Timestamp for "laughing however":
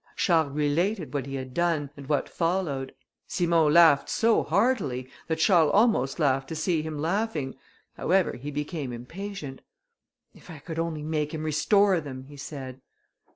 6.97-8.35